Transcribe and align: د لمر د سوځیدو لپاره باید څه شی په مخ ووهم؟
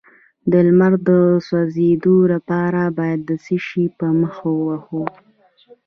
د 0.51 0.53
لمر 0.65 0.93
د 1.07 1.09
سوځیدو 1.47 2.15
لپاره 2.33 2.81
باید 2.97 3.23
څه 3.45 3.55
شی 3.67 3.85
په 3.97 4.07
مخ 4.19 4.35
ووهم؟ 4.49 5.07